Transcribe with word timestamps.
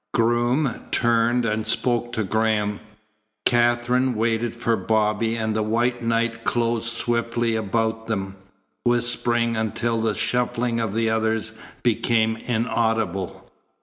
Groom 0.15 0.87
turned 0.89 1.45
and 1.45 1.67
spoke 1.67 2.11
to 2.13 2.23
Graham. 2.23 2.79
Katherine 3.45 4.15
waited 4.15 4.55
for 4.55 4.75
Bobby, 4.75 5.35
and 5.35 5.55
the 5.55 5.61
white 5.61 6.01
night 6.01 6.43
closed 6.43 6.87
swiftly 6.91 7.55
about 7.55 8.07
them, 8.07 8.35
whispering 8.83 9.55
until 9.55 10.01
the 10.01 10.15
shuffling 10.15 10.79
of 10.79 10.95
the 10.95 11.11
others 11.11 11.51
became 11.83 12.35
inaudible. 12.35 13.47